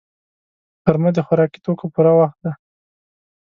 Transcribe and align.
غرمه 0.83 1.09
د 1.15 1.19
خوراکي 1.25 1.59
توکو 1.65 1.85
پوره 1.93 2.13
وخت 2.19 2.37
دی 2.43 2.51